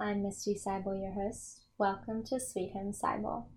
I'm 0.00 0.22
Misty 0.22 0.54
Sibol, 0.54 0.98
your 0.98 1.12
host. 1.12 1.60
Welcome 1.76 2.24
to 2.24 2.40
Sweet 2.40 2.72
Home 2.72 2.92
Sibol. 2.92 3.48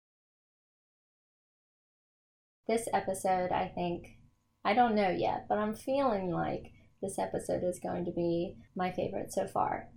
This 2.68 2.90
episode, 2.94 3.54
I 3.54 3.72
think, 3.74 4.18
I 4.66 4.74
don't 4.74 4.96
know 4.96 5.10
yet, 5.10 5.46
but 5.48 5.58
I'm 5.58 5.76
feeling 5.76 6.30
like 6.30 6.74
this 7.02 7.18
episode 7.18 7.64
is 7.64 7.80
going 7.80 8.04
to 8.04 8.12
be 8.12 8.58
my 8.76 8.92
favorite 8.92 9.32
so 9.32 9.48
far. 9.48 9.88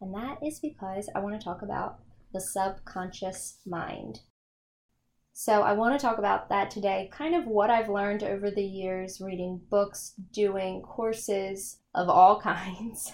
And 0.00 0.14
that 0.14 0.38
is 0.40 0.60
because 0.60 1.10
I 1.16 1.18
want 1.18 1.40
to 1.40 1.44
talk 1.44 1.62
about 1.62 1.98
the 2.32 2.40
subconscious 2.40 3.58
mind. 3.66 4.20
So, 5.44 5.60
I 5.60 5.74
want 5.74 5.92
to 5.92 6.02
talk 6.02 6.16
about 6.16 6.48
that 6.48 6.70
today, 6.70 7.10
kind 7.12 7.34
of 7.34 7.44
what 7.46 7.68
I've 7.68 7.90
learned 7.90 8.22
over 8.22 8.50
the 8.50 8.64
years 8.64 9.20
reading 9.20 9.60
books, 9.68 10.14
doing 10.32 10.80
courses 10.80 11.80
of 11.94 12.08
all 12.08 12.40
kinds. 12.40 13.12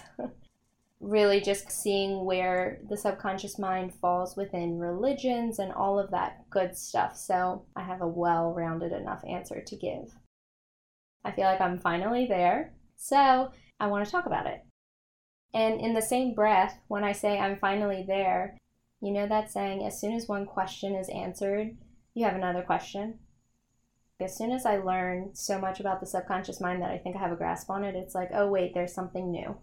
really, 1.01 1.41
just 1.41 1.69
seeing 1.69 2.23
where 2.23 2.79
the 2.89 2.95
subconscious 2.95 3.59
mind 3.59 3.93
falls 3.93 4.37
within 4.37 4.79
religions 4.79 5.59
and 5.59 5.73
all 5.73 5.99
of 5.99 6.09
that 6.11 6.49
good 6.49 6.77
stuff. 6.77 7.17
So, 7.17 7.65
I 7.75 7.83
have 7.83 7.99
a 7.99 8.07
well 8.07 8.53
rounded 8.53 8.93
enough 8.93 9.21
answer 9.27 9.61
to 9.61 9.75
give. 9.75 10.15
I 11.25 11.31
feel 11.31 11.43
like 11.43 11.59
I'm 11.59 11.79
finally 11.79 12.27
there. 12.27 12.71
So, 12.95 13.51
I 13.77 13.87
want 13.87 14.05
to 14.05 14.11
talk 14.11 14.25
about 14.25 14.47
it. 14.47 14.63
And 15.53 15.81
in 15.81 15.93
the 15.93 16.01
same 16.01 16.33
breath, 16.33 16.79
when 16.87 17.03
I 17.03 17.11
say 17.11 17.37
I'm 17.37 17.59
finally 17.59 18.05
there, 18.07 18.57
you 19.01 19.11
know 19.11 19.27
that 19.27 19.51
saying, 19.51 19.83
as 19.83 19.99
soon 19.99 20.13
as 20.13 20.29
one 20.29 20.45
question 20.45 20.95
is 20.95 21.09
answered, 21.09 21.75
you 22.13 22.25
have 22.25 22.35
another 22.35 22.61
question. 22.61 23.19
As 24.19 24.37
soon 24.37 24.51
as 24.51 24.65
I 24.65 24.77
learn 24.77 25.31
so 25.33 25.59
much 25.59 25.79
about 25.79 25.99
the 25.99 26.05
subconscious 26.05 26.61
mind 26.61 26.81
that 26.81 26.91
I 26.91 26.97
think 26.97 27.15
I 27.15 27.19
have 27.19 27.31
a 27.31 27.35
grasp 27.35 27.69
on 27.69 27.83
it, 27.83 27.95
it's 27.95 28.13
like, 28.13 28.29
oh, 28.33 28.49
wait, 28.49 28.73
there's 28.73 28.93
something 28.93 29.31
new. 29.31 29.57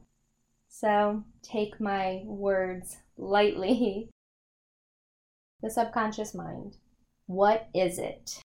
So 0.69 1.25
take 1.43 1.81
my 1.81 2.23
words 2.25 2.97
lightly. 3.17 4.11
the 5.63 5.71
subconscious 5.71 6.35
mind. 6.35 6.77
What 7.27 7.69
is 7.75 7.99
it? 7.99 8.41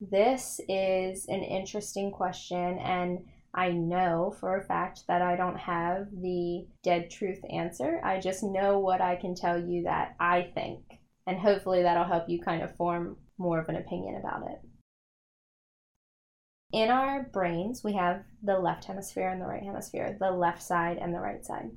This 0.00 0.60
is 0.68 1.26
an 1.28 1.42
interesting 1.42 2.10
question, 2.10 2.78
and 2.78 3.24
I 3.54 3.70
know 3.70 4.34
for 4.38 4.56
a 4.56 4.64
fact 4.64 5.04
that 5.08 5.22
I 5.22 5.36
don't 5.36 5.58
have 5.58 6.08
the 6.10 6.66
dead 6.82 7.10
truth 7.10 7.40
answer. 7.50 8.00
I 8.04 8.20
just 8.20 8.42
know 8.42 8.78
what 8.78 9.00
I 9.00 9.16
can 9.16 9.34
tell 9.34 9.58
you 9.58 9.84
that 9.84 10.14
I 10.20 10.50
think. 10.54 10.82
And 11.26 11.38
hopefully 11.38 11.82
that'll 11.82 12.04
help 12.04 12.28
you 12.28 12.40
kind 12.40 12.62
of 12.62 12.76
form 12.76 13.16
more 13.38 13.58
of 13.58 13.68
an 13.68 13.76
opinion 13.76 14.16
about 14.16 14.42
it. 14.48 14.60
In 16.72 16.90
our 16.90 17.24
brains, 17.32 17.82
we 17.84 17.94
have 17.94 18.24
the 18.42 18.58
left 18.58 18.84
hemisphere 18.84 19.28
and 19.28 19.40
the 19.40 19.46
right 19.46 19.62
hemisphere, 19.62 20.16
the 20.20 20.30
left 20.30 20.62
side 20.62 20.98
and 20.98 21.14
the 21.14 21.20
right 21.20 21.44
side. 21.44 21.70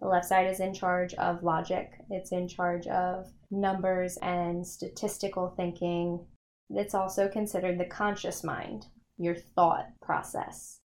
The 0.00 0.08
left 0.08 0.26
side 0.26 0.50
is 0.50 0.60
in 0.60 0.72
charge 0.72 1.14
of 1.14 1.42
logic, 1.42 1.92
it's 2.08 2.32
in 2.32 2.48
charge 2.48 2.86
of 2.86 3.26
numbers 3.50 4.16
and 4.22 4.66
statistical 4.66 5.54
thinking. 5.56 6.26
It's 6.70 6.94
also 6.94 7.28
considered 7.28 7.78
the 7.78 7.84
conscious 7.84 8.42
mind, 8.42 8.86
your 9.18 9.34
thought 9.34 9.86
process. 10.00 10.80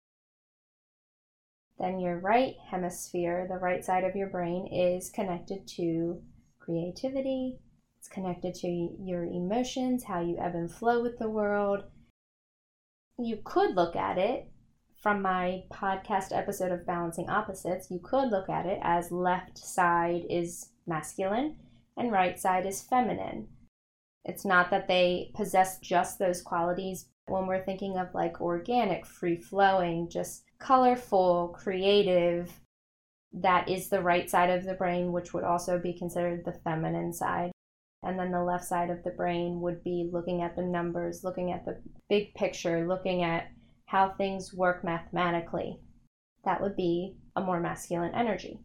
Then 1.79 1.99
your 2.01 2.19
right 2.19 2.55
hemisphere, 2.71 3.47
the 3.49 3.59
right 3.59 3.85
side 3.85 4.05
of 4.05 4.17
your 4.17 4.29
brain, 4.29 4.67
is 4.67 5.11
connected 5.11 5.67
to 5.77 6.23
creativity. 6.59 7.59
It's 8.05 8.13
connected 8.13 8.55
to 8.57 8.69
your 9.01 9.25
emotions, 9.25 10.05
how 10.05 10.21
you 10.21 10.37
ebb 10.39 10.55
and 10.55 10.71
flow 10.71 11.01
with 11.01 11.19
the 11.19 11.31
world. 11.31 11.85
You 13.19 13.39
could 13.43 13.75
look 13.75 13.97
at 13.97 14.19
it 14.19 14.51
from 15.03 15.23
my 15.23 15.63
podcast 15.73 16.37
episode 16.37 16.71
of 16.71 16.85
Balancing 16.85 17.31
Opposites. 17.31 17.91
You 17.91 18.01
could 18.01 18.29
look 18.29 18.51
at 18.51 18.67
it 18.67 18.79
as 18.83 19.11
left 19.11 19.57
side 19.57 20.27
is 20.29 20.69
masculine 20.87 21.57
and 21.97 22.13
right 22.13 22.39
side 22.39 22.67
is 22.67 22.83
feminine. 22.83 23.49
It's 24.27 24.45
not 24.45 24.71
that 24.71 24.87
they 24.87 25.31
possess 25.35 25.79
just 25.79 26.19
those 26.19 26.43
qualities 26.43 27.09
when 27.25 27.47
we're 27.47 27.65
thinking 27.65 27.97
of 27.97 28.13
like 28.13 28.39
organic, 28.39 29.07
free 29.07 29.39
flowing, 29.39 30.11
just 30.11 30.45
colorful, 30.59 31.57
creative, 31.59 32.53
that 33.33 33.71
is 33.71 33.89
the 33.89 34.03
right 34.03 34.29
side 34.29 34.51
of 34.51 34.65
the 34.65 34.75
brain, 34.75 35.11
which 35.11 35.33
would 35.33 35.45
also 35.45 35.79
be 35.79 35.95
considered 35.95 36.45
the 36.45 36.53
feminine 36.53 37.15
side. 37.15 37.54
And 38.07 38.19
then 38.19 38.31
the 38.31 38.43
left 38.43 38.65
side 38.65 38.91
of 38.91 39.03
the 39.03 39.11
brain 39.11 39.61
would 39.61 39.83
be 39.83 40.11
looking 40.13 40.43
at 40.43 40.57
the 40.57 40.63
numbers, 40.63 41.25
looking 41.25 41.53
at 41.53 41.65
the 41.65 41.81
big 42.09 42.35
picture, 42.35 42.87
looking 42.87 43.23
at 43.23 43.49
how 43.87 44.11
things 44.11 44.53
work 44.53 44.85
mathematically. 44.85 45.81
That 46.45 46.61
would 46.61 46.77
be 46.77 47.17
a 47.37 47.41
more 47.41 47.61
masculine 47.61 48.15
energy. 48.15 48.61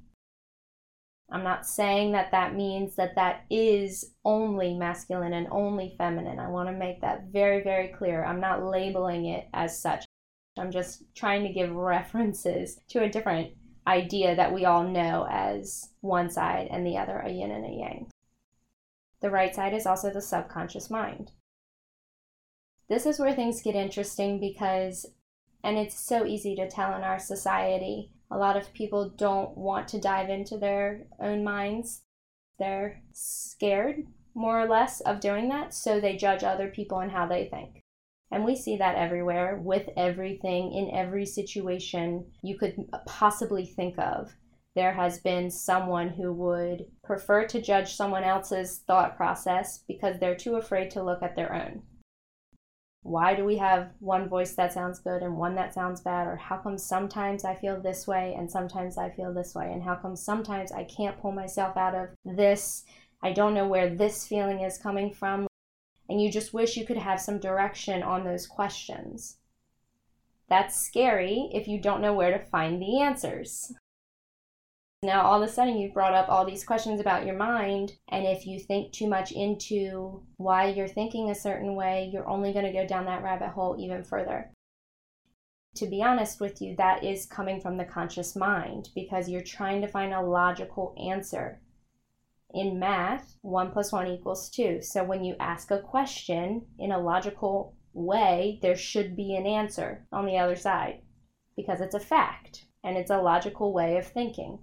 I'm 1.31 1.43
not 1.43 1.67
saying 1.67 2.13
that 2.13 2.31
that 2.31 2.55
means 2.55 2.95
that 2.95 3.15
that 3.15 3.45
is 3.49 4.13
only 4.25 4.73
masculine 4.73 5.33
and 5.33 5.47
only 5.51 5.93
feminine. 5.97 6.39
I 6.39 6.49
want 6.49 6.69
to 6.69 6.73
make 6.73 7.01
that 7.01 7.25
very, 7.31 7.61
very 7.63 7.89
clear. 7.89 8.25
I'm 8.25 8.39
not 8.39 8.63
labeling 8.63 9.25
it 9.25 9.47
as 9.53 9.79
such. 9.79 10.05
I'm 10.57 10.71
just 10.71 11.03
trying 11.15 11.43
to 11.43 11.53
give 11.53 11.71
references 11.71 12.79
to 12.89 13.03
a 13.03 13.09
different 13.09 13.53
idea 13.87 14.35
that 14.35 14.53
we 14.53 14.65
all 14.65 14.83
know 14.83 15.27
as 15.29 15.89
one 16.01 16.29
side 16.29 16.67
and 16.71 16.85
the 16.85 16.97
other 16.97 17.19
a 17.19 17.29
yin 17.29 17.51
and 17.51 17.65
a 17.65 17.69
yang. 17.69 18.07
The 19.21 19.29
right 19.29 19.53
side 19.53 19.73
is 19.73 19.85
also 19.85 20.11
the 20.11 20.21
subconscious 20.21 20.89
mind. 20.89 21.31
This 22.87 23.05
is 23.05 23.19
where 23.19 23.33
things 23.33 23.61
get 23.61 23.75
interesting 23.75 24.39
because, 24.39 25.05
and 25.63 25.77
it's 25.77 25.99
so 25.99 26.25
easy 26.25 26.55
to 26.55 26.69
tell 26.69 26.95
in 26.95 27.03
our 27.03 27.19
society, 27.19 28.11
a 28.31 28.37
lot 28.37 28.57
of 28.57 28.73
people 28.73 29.09
don't 29.09 29.57
want 29.57 29.87
to 29.89 29.99
dive 29.99 30.29
into 30.29 30.57
their 30.57 31.03
own 31.19 31.43
minds. 31.43 32.01
They're 32.57 33.01
scared, 33.11 34.05
more 34.33 34.59
or 34.59 34.67
less, 34.67 35.01
of 35.01 35.19
doing 35.19 35.49
that, 35.49 35.73
so 35.73 35.99
they 35.99 36.15
judge 36.15 36.43
other 36.43 36.69
people 36.69 36.99
and 36.99 37.11
how 37.11 37.27
they 37.27 37.45
think. 37.45 37.81
And 38.31 38.45
we 38.45 38.55
see 38.55 38.77
that 38.77 38.95
everywhere 38.95 39.57
with 39.57 39.89
everything 39.97 40.71
in 40.73 40.95
every 40.95 41.25
situation 41.25 42.25
you 42.43 42.57
could 42.57 42.85
possibly 43.05 43.65
think 43.65 43.97
of. 43.97 44.35
There 44.79 44.93
has 44.93 45.19
been 45.19 45.51
someone 45.51 46.07
who 46.07 46.31
would 46.31 46.85
prefer 47.03 47.45
to 47.47 47.61
judge 47.61 47.95
someone 47.95 48.23
else's 48.23 48.77
thought 48.87 49.17
process 49.17 49.83
because 49.85 50.19
they're 50.19 50.37
too 50.37 50.55
afraid 50.55 50.89
to 50.91 51.03
look 51.03 51.21
at 51.21 51.35
their 51.35 51.53
own. 51.53 51.83
Why 53.01 53.35
do 53.35 53.43
we 53.43 53.57
have 53.57 53.91
one 53.99 54.29
voice 54.29 54.53
that 54.53 54.71
sounds 54.71 54.99
good 54.99 55.21
and 55.21 55.35
one 55.35 55.55
that 55.55 55.73
sounds 55.73 55.99
bad? 55.99 56.27
Or 56.27 56.37
how 56.37 56.59
come 56.59 56.77
sometimes 56.77 57.43
i 57.43 57.55
feel 57.55 57.81
this 57.81 58.07
way 58.07 58.33
and 58.37 58.49
sometimes 58.49 58.97
i 58.97 59.09
feel 59.09 59.33
this 59.33 59.53
way? 59.53 59.69
And 59.69 59.83
how 59.83 59.95
come 59.95 60.15
sometimes 60.15 60.71
i 60.71 60.85
can't 60.85 61.19
pull 61.19 61.33
myself 61.33 61.75
out 61.75 61.93
of 61.93 62.07
this? 62.23 62.85
I 63.21 63.33
don't 63.33 63.53
know 63.53 63.67
where 63.67 63.93
this 63.93 64.25
feeling 64.25 64.61
is 64.61 64.77
coming 64.77 65.11
from. 65.13 65.45
And 66.07 66.21
you 66.21 66.31
just 66.31 66.53
wish 66.53 66.77
you 66.77 66.85
could 66.85 66.95
have 66.95 67.19
some 67.19 67.37
direction 67.37 68.01
on 68.01 68.23
those 68.23 68.47
questions. 68.47 69.39
That's 70.47 70.79
scary 70.79 71.49
if 71.51 71.67
you 71.67 71.81
don't 71.81 71.99
know 72.01 72.13
where 72.13 72.31
to 72.31 72.45
find 72.45 72.81
the 72.81 73.01
answers 73.01 73.73
now, 75.01 75.21
all 75.21 75.41
of 75.41 75.49
a 75.49 75.51
sudden, 75.51 75.77
you've 75.77 75.93
brought 75.93 76.13
up 76.13 76.27
all 76.27 76.45
these 76.45 76.65
questions 76.65 76.99
about 76.99 77.25
your 77.25 77.37
mind, 77.37 77.93
and 78.09 78.25
if 78.25 78.45
you 78.45 78.59
think 78.59 78.91
too 78.91 79.07
much 79.07 79.31
into 79.31 80.21
why 80.35 80.67
you're 80.67 80.89
thinking 80.89 81.29
a 81.29 81.35
certain 81.35 81.73
way, 81.75 82.09
you're 82.11 82.27
only 82.27 82.51
going 82.51 82.65
to 82.65 82.73
go 82.73 82.85
down 82.85 83.05
that 83.05 83.23
rabbit 83.23 83.47
hole 83.47 83.77
even 83.79 84.03
further. 84.03 84.51
To 85.75 85.87
be 85.87 86.03
honest 86.03 86.41
with 86.41 86.61
you, 86.61 86.75
that 86.75 87.01
is 87.01 87.25
coming 87.25 87.61
from 87.61 87.77
the 87.77 87.85
conscious 87.85 88.35
mind 88.35 88.89
because 88.93 89.29
you're 89.29 89.41
trying 89.41 89.79
to 89.81 89.87
find 89.87 90.13
a 90.13 90.21
logical 90.21 90.93
answer. 91.01 91.61
In 92.53 92.77
math, 92.77 93.37
1 93.41 93.71
plus 93.71 93.93
1 93.93 94.05
equals 94.07 94.49
2. 94.49 94.81
So 94.81 95.05
when 95.05 95.23
you 95.23 95.37
ask 95.39 95.71
a 95.71 95.79
question 95.79 96.65
in 96.77 96.91
a 96.91 96.99
logical 96.99 97.73
way, 97.93 98.59
there 98.61 98.75
should 98.75 99.15
be 99.15 99.33
an 99.37 99.45
answer 99.45 100.05
on 100.11 100.25
the 100.25 100.37
other 100.37 100.57
side 100.57 101.03
because 101.55 101.79
it's 101.79 101.95
a 101.95 102.01
fact 102.01 102.65
and 102.83 102.97
it's 102.97 103.11
a 103.11 103.21
logical 103.21 103.71
way 103.71 103.95
of 103.95 104.05
thinking. 104.05 104.59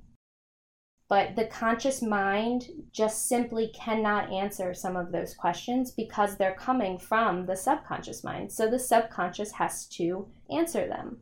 But 1.08 1.36
the 1.36 1.46
conscious 1.46 2.02
mind 2.02 2.68
just 2.90 3.28
simply 3.28 3.68
cannot 3.68 4.32
answer 4.32 4.74
some 4.74 4.96
of 4.96 5.12
those 5.12 5.34
questions 5.34 5.92
because 5.92 6.36
they're 6.36 6.56
coming 6.56 6.98
from 6.98 7.46
the 7.46 7.56
subconscious 7.56 8.24
mind. 8.24 8.50
So 8.50 8.68
the 8.68 8.78
subconscious 8.78 9.52
has 9.52 9.86
to 9.90 10.28
answer 10.50 10.88
them. 10.88 11.20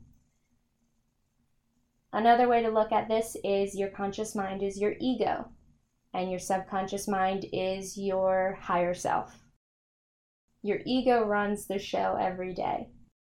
Another 2.15 2.49
way 2.49 2.63
to 2.63 2.71
look 2.71 2.93
at 2.93 3.09
this 3.09 3.37
is 3.45 3.77
your 3.77 3.91
conscious 3.91 4.35
mind 4.35 4.63
is 4.63 4.81
your 4.81 4.95
ego, 5.01 5.49
and 6.15 6.31
your 6.31 6.39
subconscious 6.39 7.09
mind 7.09 7.45
is 7.53 7.99
your 7.99 8.57
higher 8.63 8.95
self. 8.95 9.41
Your 10.63 10.79
ego 10.87 11.27
runs 11.27 11.67
the 11.67 11.79
show 11.79 12.17
every 12.19 12.55
day, 12.55 12.89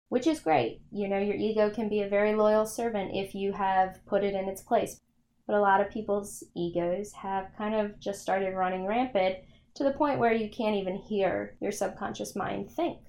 which 0.10 0.28
is 0.28 0.42
great. 0.42 0.82
You 0.92 1.08
know, 1.08 1.18
your 1.18 1.38
ego 1.38 1.72
can 1.72 1.90
be 1.90 2.02
a 2.02 2.10
very 2.10 2.36
loyal 2.36 2.66
servant 2.66 3.12
if 3.16 3.34
you 3.34 3.54
have 3.54 4.06
put 4.06 4.24
it 4.24 4.36
in 4.36 4.48
its 4.48 4.62
place. 4.62 5.00
But 5.48 5.56
a 5.58 5.62
lot 5.62 5.82
of 5.82 5.90
people's 5.92 6.44
egos 6.56 7.12
have 7.14 7.52
kind 7.58 7.76
of 7.76 8.00
just 8.00 8.22
started 8.22 8.56
running 8.56 8.86
rampant 8.86 9.38
to 9.76 9.84
the 9.84 9.92
point 9.92 10.20
where 10.20 10.34
you 10.34 10.50
can't 10.50 10.76
even 10.76 10.96
hear 10.96 11.56
your 11.60 11.72
subconscious 11.72 12.36
mind 12.36 12.72
think. 12.72 13.00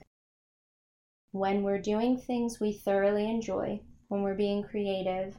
when 1.35 1.65
we're 1.65 1.81
doing 1.81 2.17
things 2.17 2.61
we 2.61 2.73
thoroughly 2.73 3.29
enjoy, 3.29 3.81
when 4.07 4.23
we're 4.23 4.37
being 4.37 4.63
creative, 4.63 5.37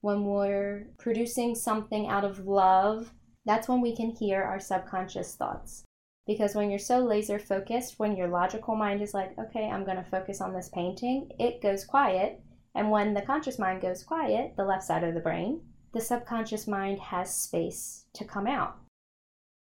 when 0.00 0.24
we're 0.24 0.86
producing 0.96 1.56
something 1.56 2.06
out 2.06 2.24
of 2.24 2.46
love, 2.46 3.12
that's 3.44 3.66
when 3.66 3.80
we 3.80 3.96
can 3.96 4.10
hear 4.12 4.44
our 4.44 4.60
subconscious 4.60 5.34
thoughts. 5.34 5.82
Because 6.24 6.54
when 6.54 6.70
you're 6.70 6.78
so 6.78 7.00
laser 7.00 7.40
focused, 7.40 7.98
when 7.98 8.16
your 8.16 8.28
logical 8.28 8.76
mind 8.76 9.02
is 9.02 9.12
like, 9.12 9.36
okay, 9.36 9.68
I'm 9.68 9.84
going 9.84 9.96
to 9.96 10.04
focus 10.08 10.40
on 10.40 10.54
this 10.54 10.70
painting, 10.72 11.28
it 11.40 11.60
goes 11.60 11.84
quiet. 11.84 12.40
And 12.76 12.92
when 12.92 13.12
the 13.12 13.22
conscious 13.22 13.58
mind 13.58 13.82
goes 13.82 14.04
quiet, 14.04 14.54
the 14.56 14.64
left 14.64 14.84
side 14.84 15.02
of 15.02 15.14
the 15.14 15.20
brain, 15.20 15.62
the 15.94 16.00
subconscious 16.00 16.66
mind 16.66 16.98
has 16.98 17.32
space 17.32 18.06
to 18.14 18.24
come 18.24 18.48
out. 18.48 18.76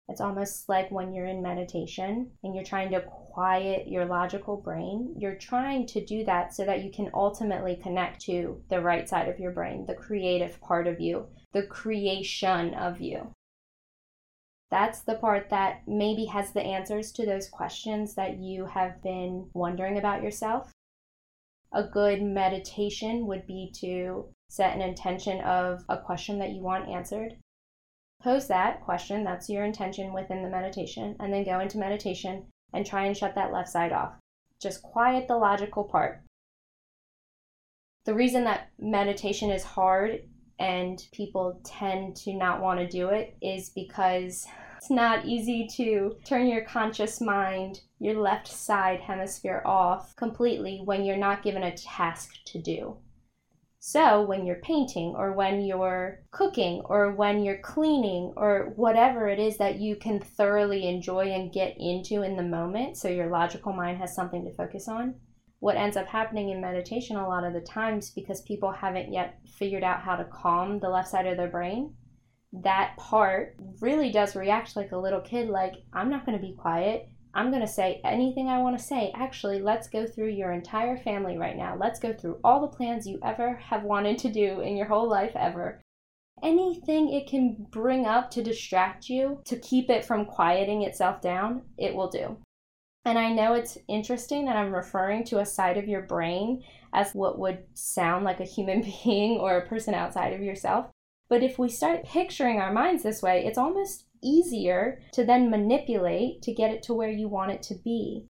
It's 0.09 0.21
almost 0.21 0.69
like 0.69 0.91
when 0.91 1.15
you're 1.15 1.27
in 1.27 1.41
meditation 1.41 2.33
and 2.43 2.55
you're 2.55 2.65
trying 2.65 2.91
to 2.91 3.01
quiet 3.01 3.89
your 3.89 4.05
logical 4.05 4.57
brain, 4.57 5.15
you're 5.17 5.37
trying 5.37 5.87
to 5.87 6.05
do 6.05 6.25
that 6.25 6.53
so 6.53 6.65
that 6.65 6.85
you 6.85 6.91
can 6.91 7.11
ultimately 7.15 7.77
connect 7.77 8.21
to 8.23 8.61
the 8.69 8.81
right 8.81 9.09
side 9.09 9.29
of 9.29 9.39
your 9.39 9.53
brain, 9.53 9.87
the 9.87 9.95
creative 9.95 10.61
part 10.61 10.87
of 10.87 11.01
you, 11.01 11.27
the 11.53 11.63
creation 11.63 12.75
of 12.75 13.01
you. 13.01 13.33
That's 14.71 15.01
the 15.01 15.15
part 15.15 15.49
that 15.51 15.83
maybe 15.87 16.27
has 16.27 16.53
the 16.53 16.63
answers 16.63 17.13
to 17.13 17.25
those 17.25 17.49
questions 17.49 18.15
that 18.15 18.39
you 18.39 18.67
have 18.67 19.03
been 19.03 19.49
wondering 19.55 19.97
about 19.97 20.23
yourself. 20.23 20.73
A 21.73 21.85
good 21.85 22.23
meditation 22.23 23.27
would 23.27 23.47
be 23.47 23.73
to 23.81 24.33
set 24.49 24.75
an 24.75 24.83
intention 24.83 25.41
of 25.43 25.85
a 25.89 25.99
question 25.99 26.39
that 26.39 26.51
you 26.51 26.63
want 26.63 26.89
answered. 26.89 27.37
Pose 28.23 28.49
that 28.49 28.83
question, 28.83 29.25
that's 29.25 29.49
your 29.49 29.65
intention 29.65 30.13
within 30.13 30.43
the 30.43 30.49
meditation, 30.49 31.17
and 31.21 31.33
then 31.33 31.45
go 31.45 31.61
into 31.61 31.79
meditation 31.79 32.47
and 32.73 32.85
try 32.85 33.05
and 33.05 33.17
shut 33.17 33.35
that 33.35 33.53
left 33.53 33.69
side 33.69 33.93
off. 33.93 34.15
Just 34.61 34.83
quiet 34.83 35.29
the 35.29 35.37
logical 35.37 35.85
part. 35.85 36.23
The 38.05 38.15
reason 38.15 38.45
that 38.45 38.71
meditation 38.79 39.51
is 39.51 39.63
hard 39.63 40.29
and 40.59 41.03
people 41.13 41.61
tend 41.65 42.17
to 42.17 42.35
not 42.35 42.61
want 42.61 42.81
to 42.81 42.89
do 42.89 43.09
it 43.09 43.37
is 43.41 43.71
because 43.71 44.47
it's 44.81 44.89
not 44.89 45.27
easy 45.27 45.69
to 45.77 46.17
turn 46.25 46.47
your 46.47 46.63
conscious 46.63 47.21
mind, 47.21 47.83
your 47.99 48.15
left 48.15 48.49
side 48.49 48.99
hemisphere 48.99 49.61
off 49.67 50.17
completely 50.17 50.81
when 50.83 51.05
you're 51.05 51.19
not 51.19 51.43
given 51.43 51.63
a 51.63 51.77
task 51.77 52.31
to 52.47 52.59
do. 52.59 52.97
So, 53.79 54.23
when 54.23 54.47
you're 54.47 54.63
painting, 54.63 55.15
or 55.19 55.35
when 55.35 55.61
you're 55.61 56.23
cooking, 56.31 56.81
or 56.87 57.13
when 57.13 57.45
you're 57.45 57.59
cleaning, 57.59 58.33
or 58.39 58.73
whatever 58.75 59.29
it 59.29 59.39
is 59.39 59.59
that 59.59 59.81
you 59.81 59.97
can 59.97 60.19
thoroughly 60.19 60.89
enjoy 60.89 61.31
and 61.31 61.53
get 61.53 61.77
into 61.79 62.23
in 62.23 62.37
the 62.37 62.43
moment, 62.43 62.97
so 62.97 63.09
your 63.09 63.29
logical 63.29 63.75
mind 63.75 63.99
has 63.99 64.15
something 64.15 64.47
to 64.47 64.55
focus 64.55 64.89
on, 64.89 65.15
what 65.59 65.77
ends 65.77 65.99
up 65.99 66.07
happening 66.07 66.49
in 66.49 66.59
meditation 66.59 67.17
a 67.17 67.29
lot 67.29 67.45
of 67.45 67.53
the 67.53 67.61
times 67.61 68.13
because 68.13 68.41
people 68.41 68.73
haven't 68.73 69.13
yet 69.13 69.41
figured 69.59 69.85
out 69.85 70.01
how 70.01 70.17
to 70.17 70.25
calm 70.25 70.81
the 70.81 70.89
left 70.89 71.09
side 71.09 71.27
of 71.27 71.37
their 71.37 71.51
brain 71.51 71.93
that 72.53 72.97
part 72.97 73.55
really 73.81 74.11
does 74.11 74.35
react 74.35 74.77
like 74.77 74.93
a 74.93 74.99
little 74.99 75.21
kid 75.21 75.49
like 75.49 75.75
i'm 75.93 76.11
not 76.11 76.27
going 76.27 76.37
to 76.37 76.45
be 76.45 76.55
quiet 76.55 77.09
I'm 77.33 77.51
going 77.51 77.63
to 77.63 77.69
say 77.69 78.01
anything 78.05 78.49
I 78.49 78.59
want 78.59 78.77
to 78.77 78.85
say. 78.85 79.13
Actually, 79.15 79.61
let's 79.61 79.89
go 79.89 80.07
through 80.07 80.31
your 80.31 80.53
entire 80.53 80.97
family 80.97 81.39
right 81.39 81.57
now. 81.57 81.77
Let's 81.79 82.01
go 82.01 82.13
through 82.13 82.41
all 82.43 82.61
the 82.61 82.77
plans 82.77 83.07
you 83.07 83.21
ever 83.23 83.55
have 83.55 83.85
wanted 83.85 84.19
to 84.19 84.33
do 84.33 84.61
in 84.61 84.77
your 84.77 84.87
whole 84.87 85.09
life 85.09 85.33
ever. 85.37 85.81
Anything 86.43 87.13
it 87.13 87.29
can 87.29 87.67
bring 87.71 88.07
up 88.07 88.31
to 88.33 88.43
distract 88.43 89.09
you, 89.09 89.41
to 89.45 89.59
keep 89.59 89.91
it 89.91 90.05
from 90.05 90.25
quieting 90.25 90.83
itself 90.83 91.21
down, 91.21 91.63
it 91.79 91.95
will 91.95 92.09
do. 92.09 92.37
And 93.05 93.19
I 93.19 93.33
know 93.33 93.55
it's 93.55 93.79
interesting 93.89 94.47
that 94.47 94.57
I'm 94.57 94.75
referring 94.75 95.25
to 95.25 95.39
a 95.39 95.47
side 95.47 95.77
of 95.77 95.89
your 95.89 96.03
brain 96.03 96.65
as 96.93 97.15
what 97.15 97.39
would 97.39 97.65
sound 97.75 98.25
like 98.25 98.41
a 98.41 98.45
human 98.45 98.83
being 99.05 99.39
or 99.39 99.57
a 99.57 99.67
person 99.67 99.95
outside 99.95 100.33
of 100.33 100.43
yourself. 100.43 100.87
But 101.31 101.45
if 101.45 101.61
we 101.61 101.69
start 101.69 102.05
picturing 102.05 102.59
our 102.59 102.73
minds 102.73 103.05
this 103.05 103.23
way, 103.23 103.47
it's 103.47 103.57
almost 103.57 104.05
easier 104.21 105.01
to 105.13 105.25
then 105.25 105.49
manipulate 105.49 106.43
to 106.43 106.53
get 106.53 106.73
it 106.73 106.83
to 106.83 106.95
where 106.95 107.09
you 107.09 107.29
want 107.29 107.53
it 107.53 107.63
to 107.63 107.77
be. 107.77 108.27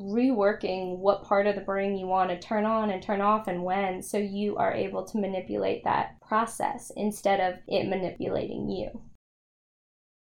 Reworking 0.00 0.96
what 0.98 1.22
part 1.22 1.46
of 1.46 1.54
the 1.54 1.60
brain 1.60 1.94
you 1.98 2.06
want 2.06 2.30
to 2.30 2.38
turn 2.38 2.64
on 2.64 2.90
and 2.90 3.02
turn 3.02 3.20
off 3.20 3.46
and 3.46 3.62
when, 3.62 4.02
so 4.02 4.16
you 4.16 4.56
are 4.56 4.72
able 4.72 5.04
to 5.04 5.18
manipulate 5.18 5.84
that 5.84 6.18
process 6.26 6.90
instead 6.96 7.40
of 7.40 7.60
it 7.68 7.86
manipulating 7.86 8.70
you. 8.70 9.02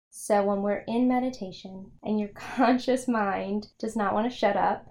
So, 0.10 0.44
when 0.44 0.62
we're 0.62 0.84
in 0.86 1.08
meditation 1.08 1.92
and 2.04 2.20
your 2.20 2.30
conscious 2.36 3.08
mind 3.08 3.68
does 3.80 3.96
not 3.96 4.14
want 4.14 4.30
to 4.30 4.38
shut 4.38 4.58
up, 4.58 4.86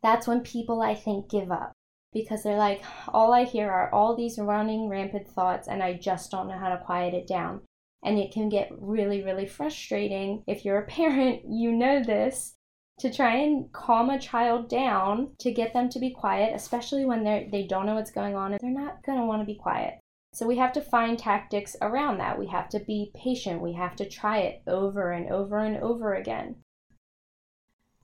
that's 0.00 0.28
when 0.28 0.42
people 0.42 0.80
I 0.80 0.94
think 0.94 1.28
give 1.28 1.50
up 1.50 1.72
because 2.12 2.42
they're 2.42 2.56
like, 2.56 2.82
all 3.08 3.32
I 3.32 3.44
hear 3.44 3.70
are 3.70 3.92
all 3.92 4.16
these 4.16 4.38
running 4.38 4.88
rampant 4.88 5.28
thoughts, 5.28 5.68
and 5.68 5.82
I 5.82 5.94
just 5.94 6.30
don't 6.30 6.48
know 6.48 6.58
how 6.58 6.70
to 6.70 6.84
quiet 6.84 7.14
it 7.14 7.26
down. 7.26 7.62
And 8.02 8.18
it 8.18 8.32
can 8.32 8.48
get 8.48 8.70
really, 8.70 9.22
really 9.22 9.46
frustrating. 9.46 10.42
If 10.46 10.64
you're 10.64 10.78
a 10.78 10.86
parent, 10.86 11.42
you 11.48 11.72
know 11.72 12.02
this. 12.02 12.54
To 13.00 13.12
try 13.14 13.36
and 13.36 13.72
calm 13.72 14.10
a 14.10 14.18
child 14.18 14.68
down 14.68 15.34
to 15.38 15.52
get 15.52 15.72
them 15.72 15.88
to 15.90 16.00
be 16.00 16.10
quiet, 16.10 16.52
especially 16.52 17.04
when 17.04 17.22
they 17.22 17.48
they 17.52 17.64
don't 17.64 17.86
know 17.86 17.94
what's 17.94 18.10
going 18.10 18.34
on 18.34 18.52
and 18.52 18.60
they're 18.60 18.70
not 18.72 18.98
want 19.06 19.40
to 19.40 19.46
be 19.46 19.54
quiet. 19.54 20.00
So 20.34 20.46
we 20.46 20.56
have 20.56 20.72
to 20.72 20.80
find 20.80 21.18
tactics 21.18 21.76
around 21.80 22.18
that. 22.18 22.38
We 22.38 22.48
have 22.48 22.68
to 22.70 22.80
be 22.80 23.12
patient. 23.14 23.62
We 23.62 23.74
have 23.74 23.96
to 23.96 24.08
try 24.08 24.38
it 24.38 24.62
over 24.66 25.10
and 25.10 25.30
over 25.30 25.58
and 25.58 25.76
over 25.78 26.14
again. 26.14 26.56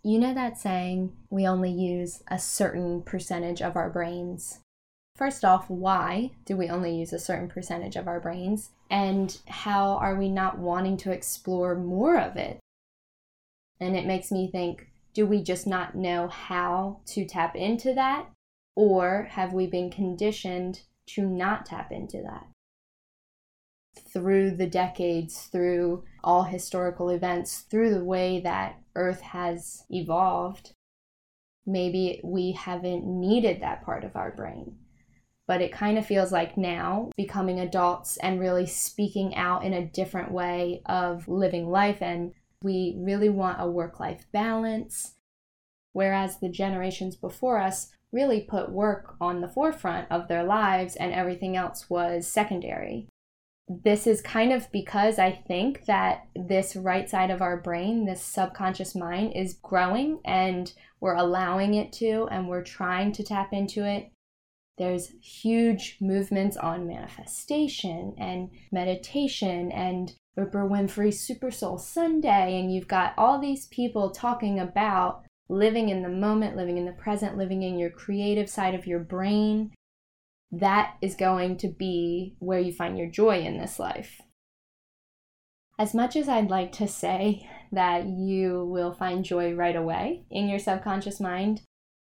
You 0.04 0.18
know 0.18 0.34
that 0.34 0.58
saying, 0.58 1.16
we 1.30 1.46
only 1.46 1.72
use 1.72 2.22
a 2.28 2.38
certain 2.38 3.02
percentage 3.02 3.62
of 3.62 3.74
our 3.74 3.90
brains 3.90 4.60
First 5.16 5.44
off, 5.44 5.70
why 5.70 6.32
do 6.44 6.56
we 6.56 6.68
only 6.68 6.96
use 6.96 7.12
a 7.12 7.20
certain 7.20 7.48
percentage 7.48 7.94
of 7.94 8.08
our 8.08 8.18
brains? 8.18 8.70
And 8.90 9.36
how 9.46 9.92
are 9.92 10.16
we 10.16 10.28
not 10.28 10.58
wanting 10.58 10.96
to 10.98 11.12
explore 11.12 11.76
more 11.76 12.18
of 12.18 12.36
it? 12.36 12.58
And 13.80 13.96
it 13.96 14.06
makes 14.06 14.32
me 14.32 14.50
think 14.50 14.88
do 15.12 15.26
we 15.26 15.44
just 15.44 15.64
not 15.64 15.94
know 15.94 16.26
how 16.26 16.98
to 17.06 17.24
tap 17.24 17.54
into 17.54 17.94
that? 17.94 18.28
Or 18.74 19.28
have 19.30 19.52
we 19.52 19.68
been 19.68 19.88
conditioned 19.88 20.82
to 21.06 21.22
not 21.24 21.66
tap 21.66 21.92
into 21.92 22.20
that? 22.22 22.48
Through 24.12 24.56
the 24.56 24.66
decades, 24.66 25.46
through 25.46 26.04
all 26.22 26.44
historical 26.44 27.10
events, 27.10 27.60
through 27.60 27.94
the 27.94 28.04
way 28.04 28.40
that 28.40 28.80
Earth 28.94 29.20
has 29.20 29.84
evolved, 29.90 30.72
maybe 31.66 32.20
we 32.24 32.52
haven't 32.52 33.04
needed 33.04 33.60
that 33.60 33.84
part 33.84 34.04
of 34.04 34.16
our 34.16 34.30
brain. 34.30 34.76
But 35.46 35.60
it 35.60 35.72
kind 35.72 35.98
of 35.98 36.06
feels 36.06 36.32
like 36.32 36.56
now 36.56 37.10
becoming 37.16 37.60
adults 37.60 38.16
and 38.18 38.40
really 38.40 38.66
speaking 38.66 39.34
out 39.36 39.64
in 39.64 39.74
a 39.74 39.84
different 39.84 40.32
way 40.32 40.82
of 40.86 41.28
living 41.28 41.68
life 41.68 42.00
and 42.00 42.32
we 42.62 42.96
really 42.98 43.28
want 43.28 43.60
a 43.60 43.68
work 43.68 44.00
life 44.00 44.24
balance. 44.32 45.16
Whereas 45.92 46.38
the 46.38 46.48
generations 46.48 47.14
before 47.14 47.60
us 47.60 47.90
really 48.10 48.40
put 48.40 48.72
work 48.72 49.16
on 49.20 49.40
the 49.40 49.48
forefront 49.48 50.10
of 50.10 50.28
their 50.28 50.44
lives 50.44 50.96
and 50.96 51.12
everything 51.12 51.56
else 51.56 51.90
was 51.90 52.26
secondary 52.26 53.08
this 53.68 54.06
is 54.06 54.20
kind 54.20 54.52
of 54.52 54.70
because 54.72 55.18
I 55.18 55.32
think 55.32 55.86
that 55.86 56.26
this 56.34 56.76
right 56.76 57.08
side 57.08 57.30
of 57.30 57.40
our 57.40 57.56
brain, 57.56 58.04
this 58.04 58.22
subconscious 58.22 58.94
mind, 58.94 59.32
is 59.34 59.58
growing 59.62 60.20
and 60.24 60.72
we're 61.00 61.14
allowing 61.14 61.74
it 61.74 61.92
to, 61.94 62.28
and 62.30 62.48
we're 62.48 62.62
trying 62.62 63.12
to 63.12 63.22
tap 63.22 63.52
into 63.52 63.86
it 63.86 64.10
there's 64.76 65.12
huge 65.22 65.98
movements 66.00 66.56
on 66.56 66.86
manifestation 66.86 68.14
and 68.18 68.50
meditation 68.72 69.70
and 69.70 70.14
Oprah 70.36 70.68
Winfrey's 70.68 71.20
Super 71.20 71.52
Soul 71.52 71.78
Sunday, 71.78 72.58
and 72.58 72.74
you've 72.74 72.88
got 72.88 73.14
all 73.16 73.40
these 73.40 73.66
people 73.66 74.10
talking 74.10 74.58
about 74.58 75.24
living 75.48 75.90
in 75.90 76.02
the 76.02 76.08
moment, 76.08 76.56
living 76.56 76.76
in 76.76 76.86
the 76.86 76.92
present, 76.92 77.36
living 77.36 77.62
in 77.62 77.78
your 77.78 77.90
creative 77.90 78.50
side 78.50 78.74
of 78.74 78.86
your 78.86 78.98
brain. 78.98 79.70
That 80.60 80.94
is 81.02 81.16
going 81.16 81.56
to 81.58 81.68
be 81.68 82.36
where 82.38 82.60
you 82.60 82.72
find 82.72 82.96
your 82.96 83.08
joy 83.10 83.40
in 83.40 83.58
this 83.58 83.78
life. 83.78 84.20
As 85.78 85.94
much 85.94 86.14
as 86.14 86.28
I'd 86.28 86.50
like 86.50 86.70
to 86.72 86.86
say 86.86 87.48
that 87.72 88.06
you 88.06 88.64
will 88.64 88.92
find 88.92 89.24
joy 89.24 89.52
right 89.54 89.74
away 89.74 90.24
in 90.30 90.48
your 90.48 90.60
subconscious 90.60 91.18
mind, 91.18 91.62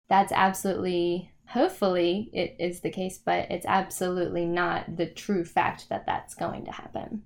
that's 0.07 0.31
absolutely 0.31 1.33
hopefully 1.49 2.29
it 2.31 2.55
is 2.59 2.79
the 2.79 2.91
case, 2.91 3.17
but 3.17 3.51
it's 3.51 3.65
absolutely 3.65 4.45
not 4.45 4.95
the 4.95 5.07
true 5.07 5.43
fact 5.43 5.89
that 5.89 6.05
that's 6.05 6.33
going 6.33 6.63
to 6.65 6.71
happen. 6.71 7.23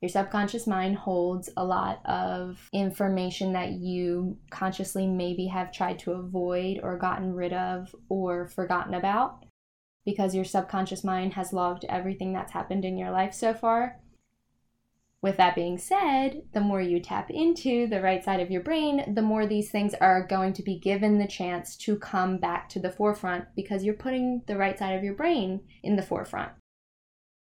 Your 0.00 0.08
subconscious 0.08 0.66
mind 0.66 0.96
holds 0.96 1.50
a 1.56 1.64
lot 1.64 2.00
of 2.06 2.68
information 2.72 3.52
that 3.52 3.72
you 3.72 4.38
consciously 4.50 5.06
maybe 5.06 5.46
have 5.46 5.70
tried 5.70 5.98
to 6.00 6.12
avoid 6.12 6.80
or 6.82 6.96
gotten 6.96 7.34
rid 7.34 7.52
of 7.52 7.94
or 8.08 8.48
forgotten 8.48 8.94
about 8.94 9.44
because 10.10 10.34
your 10.34 10.44
subconscious 10.44 11.04
mind 11.04 11.34
has 11.34 11.52
logged 11.52 11.84
everything 11.88 12.32
that's 12.32 12.50
happened 12.50 12.84
in 12.84 12.98
your 12.98 13.12
life 13.12 13.32
so 13.32 13.54
far. 13.54 14.00
With 15.22 15.36
that 15.36 15.54
being 15.54 15.78
said, 15.78 16.42
the 16.52 16.60
more 16.60 16.80
you 16.80 16.98
tap 16.98 17.30
into 17.30 17.86
the 17.86 18.00
right 18.00 18.24
side 18.24 18.40
of 18.40 18.50
your 18.50 18.62
brain, 18.62 19.14
the 19.14 19.22
more 19.22 19.46
these 19.46 19.70
things 19.70 19.94
are 20.00 20.26
going 20.26 20.52
to 20.54 20.64
be 20.64 20.80
given 20.80 21.18
the 21.18 21.28
chance 21.28 21.76
to 21.76 21.96
come 21.96 22.38
back 22.38 22.68
to 22.70 22.80
the 22.80 22.90
forefront 22.90 23.44
because 23.54 23.84
you're 23.84 23.94
putting 23.94 24.42
the 24.48 24.56
right 24.56 24.76
side 24.76 24.96
of 24.96 25.04
your 25.04 25.14
brain 25.14 25.60
in 25.84 25.94
the 25.94 26.02
forefront. 26.02 26.50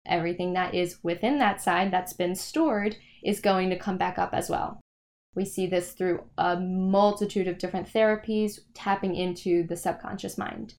Everything 0.04 0.52
that 0.52 0.74
is 0.74 0.98
within 1.02 1.38
that 1.38 1.62
side 1.62 1.90
that's 1.90 2.12
been 2.12 2.34
stored 2.34 2.96
is 3.24 3.40
going 3.40 3.70
to 3.70 3.78
come 3.78 3.96
back 3.96 4.18
up 4.18 4.34
as 4.34 4.50
well. 4.50 4.78
We 5.34 5.46
see 5.46 5.66
this 5.66 5.92
through 5.92 6.24
a 6.36 6.60
multitude 6.60 7.48
of 7.48 7.56
different 7.56 7.90
therapies 7.90 8.58
tapping 8.74 9.14
into 9.16 9.66
the 9.66 9.76
subconscious 9.76 10.36
mind. 10.36 10.74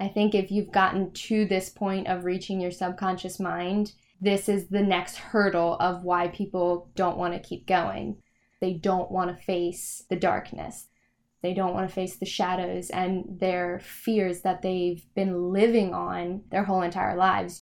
I 0.00 0.08
think 0.08 0.34
if 0.34 0.50
you've 0.50 0.72
gotten 0.72 1.12
to 1.12 1.44
this 1.44 1.68
point 1.68 2.08
of 2.08 2.24
reaching 2.24 2.58
your 2.58 2.70
subconscious 2.70 3.38
mind, 3.38 3.92
this 4.18 4.48
is 4.48 4.68
the 4.68 4.82
next 4.82 5.16
hurdle 5.16 5.76
of 5.78 6.04
why 6.04 6.28
people 6.28 6.90
don't 6.94 7.18
want 7.18 7.34
to 7.34 7.48
keep 7.48 7.66
going. 7.66 8.16
They 8.62 8.72
don't 8.72 9.10
want 9.10 9.36
to 9.36 9.44
face 9.44 10.04
the 10.08 10.16
darkness. 10.16 10.86
They 11.42 11.52
don't 11.52 11.74
want 11.74 11.88
to 11.88 11.94
face 11.94 12.16
the 12.16 12.26
shadows 12.26 12.88
and 12.90 13.24
their 13.38 13.80
fears 13.80 14.40
that 14.40 14.62
they've 14.62 15.04
been 15.14 15.52
living 15.52 15.92
on 15.92 16.42
their 16.50 16.64
whole 16.64 16.82
entire 16.82 17.16
lives. 17.16 17.60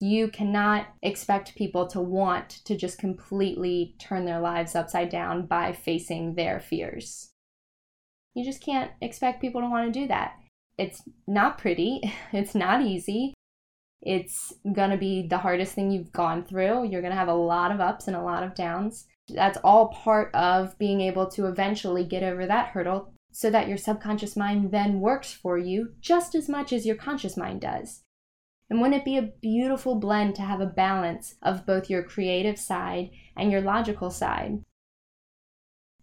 You 0.00 0.28
cannot 0.28 0.88
expect 1.02 1.56
people 1.56 1.86
to 1.88 2.00
want 2.00 2.50
to 2.66 2.76
just 2.76 2.98
completely 2.98 3.94
turn 3.98 4.24
their 4.24 4.40
lives 4.40 4.74
upside 4.74 5.08
down 5.08 5.46
by 5.46 5.72
facing 5.72 6.34
their 6.34 6.60
fears. 6.60 7.30
You 8.34 8.44
just 8.44 8.60
can't 8.60 8.90
expect 9.00 9.40
people 9.40 9.60
to 9.60 9.70
want 9.70 9.92
to 9.92 10.00
do 10.00 10.06
that. 10.08 10.34
It's 10.78 11.02
not 11.26 11.58
pretty, 11.58 12.00
it's 12.32 12.54
not 12.54 12.82
easy, 12.82 13.34
it's 14.02 14.52
going 14.72 14.90
to 14.90 14.96
be 14.96 15.26
the 15.26 15.38
hardest 15.38 15.74
thing 15.74 15.90
you've 15.90 16.12
gone 16.12 16.44
through. 16.44 16.88
You're 16.88 17.00
going 17.00 17.12
to 17.12 17.18
have 17.18 17.28
a 17.28 17.34
lot 17.34 17.72
of 17.72 17.80
ups 17.80 18.06
and 18.06 18.16
a 18.16 18.22
lot 18.22 18.44
of 18.44 18.54
downs. 18.54 19.06
That's 19.28 19.58
all 19.64 19.88
part 19.88 20.32
of 20.34 20.78
being 20.78 21.00
able 21.00 21.28
to 21.30 21.46
eventually 21.46 22.04
get 22.04 22.22
over 22.22 22.46
that 22.46 22.68
hurdle 22.68 23.12
so 23.32 23.50
that 23.50 23.68
your 23.68 23.76
subconscious 23.76 24.36
mind 24.36 24.70
then 24.70 25.00
works 25.00 25.32
for 25.32 25.58
you 25.58 25.94
just 26.00 26.34
as 26.34 26.48
much 26.48 26.72
as 26.72 26.86
your 26.86 26.96
conscious 26.96 27.36
mind 27.36 27.60
does. 27.60 28.02
And 28.70 28.80
wouldn't 28.80 29.00
it 29.00 29.04
be 29.04 29.16
a 29.16 29.32
beautiful 29.42 29.96
blend 29.96 30.36
to 30.36 30.42
have 30.42 30.60
a 30.60 30.66
balance 30.66 31.34
of 31.42 31.66
both 31.66 31.90
your 31.90 32.02
creative 32.02 32.58
side 32.58 33.10
and 33.36 33.50
your 33.50 33.60
logical 33.60 34.10
side? 34.10 34.62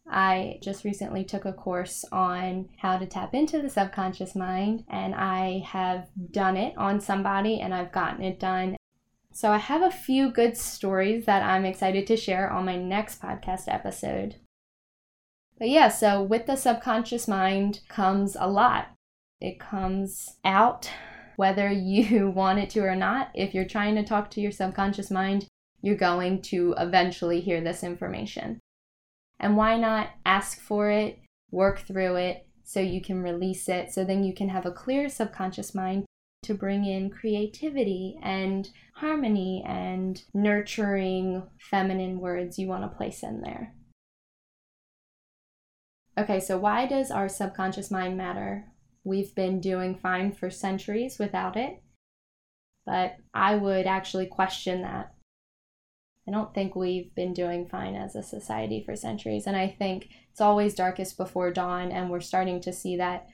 I 0.07 0.59
just 0.61 0.83
recently 0.83 1.23
took 1.23 1.45
a 1.45 1.53
course 1.53 2.03
on 2.11 2.69
how 2.77 2.97
to 2.97 3.05
tap 3.05 3.33
into 3.33 3.61
the 3.61 3.69
subconscious 3.69 4.35
mind, 4.35 4.83
and 4.89 5.15
I 5.15 5.63
have 5.65 6.09
done 6.31 6.57
it 6.57 6.77
on 6.77 6.99
somebody 6.99 7.59
and 7.59 7.73
I've 7.73 7.91
gotten 7.91 8.23
it 8.23 8.39
done. 8.39 8.75
So, 9.31 9.51
I 9.51 9.57
have 9.57 9.81
a 9.81 9.89
few 9.89 10.29
good 10.29 10.55
stories 10.57 11.25
that 11.25 11.41
I'm 11.41 11.65
excited 11.65 12.05
to 12.07 12.17
share 12.17 12.51
on 12.51 12.65
my 12.65 12.75
next 12.75 13.21
podcast 13.21 13.63
episode. 13.67 14.35
But 15.57 15.69
yeah, 15.69 15.87
so 15.87 16.21
with 16.21 16.45
the 16.45 16.55
subconscious 16.55 17.27
mind 17.27 17.79
comes 17.87 18.35
a 18.39 18.49
lot. 18.49 18.89
It 19.39 19.59
comes 19.59 20.37
out 20.45 20.89
whether 21.35 21.71
you 21.71 22.29
want 22.35 22.59
it 22.59 22.69
to 22.71 22.81
or 22.81 22.95
not. 22.95 23.29
If 23.33 23.53
you're 23.53 23.65
trying 23.65 23.95
to 23.95 24.03
talk 24.03 24.29
to 24.31 24.41
your 24.41 24.51
subconscious 24.51 25.09
mind, 25.09 25.47
you're 25.81 25.95
going 25.95 26.41
to 26.43 26.73
eventually 26.77 27.41
hear 27.41 27.61
this 27.61 27.83
information. 27.83 28.59
And 29.39 29.57
why 29.57 29.77
not 29.77 30.09
ask 30.25 30.59
for 30.59 30.89
it, 30.89 31.19
work 31.51 31.79
through 31.79 32.15
it 32.15 32.47
so 32.63 32.79
you 32.79 33.01
can 33.01 33.21
release 33.21 33.67
it, 33.67 33.91
so 33.91 34.03
then 34.03 34.23
you 34.23 34.33
can 34.33 34.49
have 34.49 34.65
a 34.65 34.71
clear 34.71 35.09
subconscious 35.09 35.75
mind 35.75 36.05
to 36.43 36.53
bring 36.53 36.85
in 36.85 37.09
creativity 37.09 38.17
and 38.21 38.69
harmony 38.95 39.63
and 39.65 40.23
nurturing 40.33 41.43
feminine 41.59 42.19
words 42.19 42.59
you 42.59 42.67
want 42.67 42.83
to 42.83 42.97
place 42.97 43.23
in 43.23 43.41
there. 43.41 43.73
Okay, 46.17 46.39
so 46.39 46.57
why 46.57 46.85
does 46.85 47.09
our 47.09 47.27
subconscious 47.27 47.89
mind 47.89 48.17
matter? 48.17 48.65
We've 49.03 49.33
been 49.33 49.59
doing 49.59 49.95
fine 49.95 50.31
for 50.31 50.49
centuries 50.49 51.17
without 51.17 51.57
it, 51.57 51.81
but 52.85 53.17
I 53.33 53.55
would 53.55 53.87
actually 53.87 54.27
question 54.27 54.83
that. 54.83 55.12
I 56.27 56.31
don't 56.31 56.53
think 56.53 56.75
we've 56.75 57.13
been 57.15 57.33
doing 57.33 57.67
fine 57.67 57.95
as 57.95 58.15
a 58.15 58.23
society 58.23 58.81
for 58.85 58.95
centuries. 58.95 59.45
And 59.45 59.57
I 59.57 59.67
think 59.67 60.09
it's 60.31 60.41
always 60.41 60.73
darkest 60.73 61.17
before 61.17 61.51
dawn. 61.51 61.91
And 61.91 62.09
we're 62.09 62.21
starting 62.21 62.61
to 62.61 62.71
see 62.71 62.97
that 62.97 63.27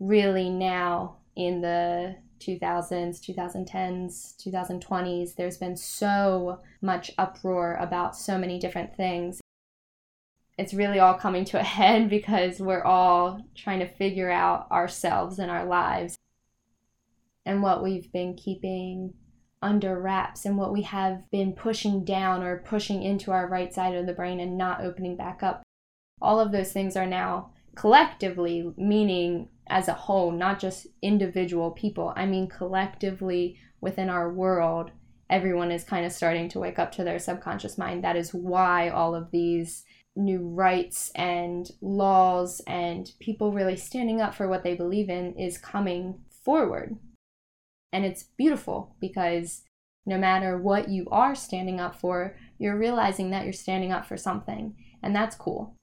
really 0.00 0.50
now 0.50 1.18
in 1.36 1.60
the 1.60 2.16
2000s, 2.40 3.20
2010s, 3.20 4.36
2020s. 4.44 5.36
There's 5.36 5.58
been 5.58 5.76
so 5.76 6.60
much 6.80 7.12
uproar 7.16 7.76
about 7.76 8.16
so 8.16 8.36
many 8.36 8.58
different 8.58 8.96
things. 8.96 9.40
It's 10.58 10.74
really 10.74 10.98
all 10.98 11.14
coming 11.14 11.44
to 11.46 11.60
a 11.60 11.64
head 11.64 12.10
because 12.10 12.58
we're 12.58 12.84
all 12.84 13.40
trying 13.54 13.78
to 13.78 13.88
figure 13.88 14.30
out 14.30 14.70
ourselves 14.70 15.38
and 15.38 15.50
our 15.50 15.64
lives 15.64 16.16
and 17.44 17.62
what 17.62 17.82
we've 17.82 18.10
been 18.12 18.34
keeping 18.34 19.14
under 19.62 20.00
wraps 20.00 20.44
and 20.44 20.58
what 20.58 20.72
we 20.72 20.82
have 20.82 21.30
been 21.30 21.52
pushing 21.52 22.04
down 22.04 22.42
or 22.42 22.58
pushing 22.58 23.02
into 23.02 23.30
our 23.30 23.48
right 23.48 23.72
side 23.72 23.94
of 23.94 24.06
the 24.06 24.12
brain 24.12 24.40
and 24.40 24.58
not 24.58 24.82
opening 24.82 25.16
back 25.16 25.42
up. 25.42 25.62
All 26.20 26.40
of 26.40 26.52
those 26.52 26.72
things 26.72 26.96
are 26.96 27.06
now 27.06 27.52
collectively, 27.74 28.72
meaning 28.76 29.48
as 29.68 29.88
a 29.88 29.94
whole, 29.94 30.30
not 30.30 30.58
just 30.58 30.86
individual 31.00 31.70
people. 31.70 32.12
I 32.16 32.26
mean, 32.26 32.48
collectively 32.48 33.58
within 33.80 34.08
our 34.08 34.32
world, 34.32 34.90
everyone 35.30 35.70
is 35.70 35.84
kind 35.84 36.04
of 36.04 36.12
starting 36.12 36.48
to 36.50 36.58
wake 36.58 36.78
up 36.78 36.92
to 36.92 37.04
their 37.04 37.18
subconscious 37.18 37.78
mind. 37.78 38.04
That 38.04 38.16
is 38.16 38.34
why 38.34 38.90
all 38.90 39.14
of 39.14 39.30
these 39.30 39.84
new 40.14 40.46
rights 40.46 41.10
and 41.14 41.70
laws 41.80 42.60
and 42.66 43.10
people 43.18 43.52
really 43.52 43.76
standing 43.76 44.20
up 44.20 44.34
for 44.34 44.46
what 44.46 44.62
they 44.62 44.74
believe 44.74 45.08
in 45.08 45.34
is 45.38 45.56
coming 45.56 46.20
forward. 46.44 46.98
And 47.92 48.04
it's 48.04 48.24
beautiful 48.36 48.96
because 49.00 49.62
no 50.06 50.18
matter 50.18 50.58
what 50.58 50.88
you 50.88 51.06
are 51.10 51.34
standing 51.34 51.78
up 51.78 51.94
for, 51.94 52.36
you're 52.58 52.78
realizing 52.78 53.30
that 53.30 53.44
you're 53.44 53.52
standing 53.52 53.92
up 53.92 54.06
for 54.06 54.16
something. 54.16 54.74
And 55.02 55.14
that's 55.14 55.36
cool. 55.36 55.76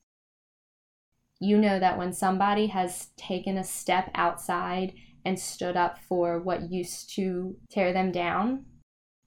You 1.39 1.58
know 1.58 1.80
that 1.80 1.98
when 1.98 2.12
somebody 2.12 2.68
has 2.68 3.10
taken 3.16 3.58
a 3.58 3.63
step 3.63 4.12
outside 4.13 4.94
and 5.24 5.39
stood 5.39 5.78
up 5.78 6.00
for 6.00 6.39
what 6.39 6.72
used 6.72 7.13
to 7.16 7.56
tear 7.70 7.94
them 7.94 8.12
down, 8.12 8.66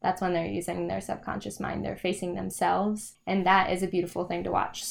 that's 0.02 0.20
when 0.20 0.34
they're 0.34 0.46
using 0.46 0.88
their 0.88 1.00
subconscious 1.00 1.60
mind. 1.60 1.84
They're 1.84 1.96
facing 1.96 2.34
themselves. 2.34 3.14
And 3.26 3.46
that 3.46 3.70
is 3.70 3.82
a 3.82 3.86
beautiful 3.86 4.24
thing 4.26 4.44
to 4.44 4.50
watch. 4.50 4.84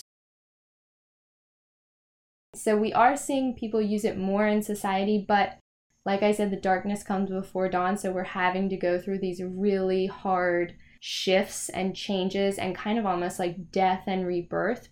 So 2.55 2.75
we 2.75 2.91
are 2.93 3.15
seeing 3.15 3.55
people 3.55 3.81
use 3.81 4.03
it 4.03 4.17
more 4.17 4.47
in 4.47 4.61
society, 4.61 5.23
but 5.25 5.57
like 6.05 6.23
I 6.23 6.31
said, 6.31 6.49
the 6.49 6.57
darkness 6.57 7.03
comes 7.03 7.29
before 7.29 7.69
dawn, 7.69 7.97
so 7.97 8.11
we're 8.11 8.23
having 8.23 8.69
to 8.69 8.77
go 8.77 8.99
through 8.99 9.19
these 9.19 9.41
really 9.43 10.07
hard 10.07 10.75
shifts 10.99 11.69
and 11.69 11.95
changes 11.95 12.57
and 12.57 12.75
kind 12.75 12.97
of 12.97 13.05
almost 13.05 13.37
like 13.37 13.71
death 13.71 14.03
and 14.07 14.25
rebirth. 14.25 14.89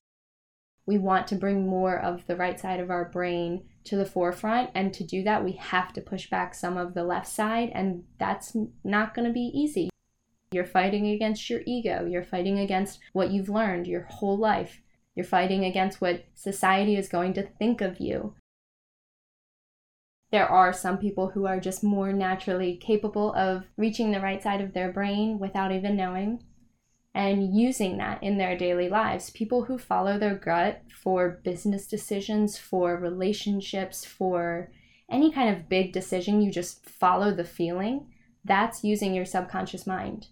We 0.86 0.98
want 0.98 1.28
to 1.28 1.36
bring 1.36 1.68
more 1.68 1.98
of 2.00 2.26
the 2.28 2.36
right 2.36 2.60
side 2.60 2.80
of 2.80 2.90
our 2.90 3.06
brain 3.06 3.64
to 3.86 3.96
the 3.96 4.06
forefront, 4.06 4.70
and 4.76 4.94
to 4.94 5.04
do 5.04 5.24
that, 5.24 5.44
we 5.44 5.54
have 5.54 5.94
to 5.94 6.02
push 6.02 6.30
back 6.30 6.54
some 6.54 6.78
of 6.78 6.94
the 6.94 7.04
left 7.04 7.28
side, 7.28 7.72
and 7.74 8.04
that's 8.20 8.56
not 8.84 9.16
going 9.16 9.28
to 9.28 9.34
be 9.34 9.52
easy. 9.54 9.90
You're 10.52 10.66
fighting 10.66 11.08
against 11.08 11.50
your 11.50 11.62
ego, 11.66 12.06
you're 12.06 12.24
fighting 12.24 12.60
against 12.60 13.00
what 13.14 13.32
you've 13.32 13.50
learned 13.50 13.88
your 13.88 14.04
whole 14.10 14.38
life, 14.38 14.82
you're 15.16 15.26
fighting 15.26 15.66
against 15.66 16.02
what 16.02 16.26
society 16.36 16.96
is 16.96 17.08
going 17.08 17.34
to 17.34 17.44
think 17.44 17.82
of 17.82 18.00
you 18.00 18.36
there 20.32 20.48
are 20.48 20.72
some 20.72 20.98
people 20.98 21.30
who 21.30 21.48
are 21.48 21.60
just 21.60 21.84
more 21.84 22.14
naturally 22.14 22.78
capable 22.78 23.34
of 23.34 23.66
reaching 23.78 24.12
the 24.12 24.20
right 24.20 24.42
side 24.44 24.62
of 24.62 24.74
their 24.74 24.92
brain 24.92 25.40
without 25.40 25.72
even 25.72 25.96
knowing 25.96 26.44
and 27.16 27.56
using 27.56 27.98
that 27.98 28.22
in 28.22 28.38
their 28.38 28.56
daily 28.56 28.88
lives. 28.88 29.32
People 29.32 29.64
who 29.64 29.78
follow 29.80 30.20
their 30.20 30.36
gut 30.36 30.84
for 30.94 31.40
business 31.44 31.88
decisions, 31.88 32.58
for 32.58 32.96
relationships, 32.96 34.06
for 34.06 34.72
any 35.10 35.32
kind 35.32 35.56
of 35.56 35.68
big 35.68 35.92
decision, 35.92 36.42
you 36.42 36.52
just 36.52 36.86
follow 36.86 37.34
the 37.34 37.44
feeling. 37.44 38.06
That's 38.46 38.84
using 38.84 39.16
your 39.16 39.26
subconscious 39.26 39.88
mind. 39.88 40.28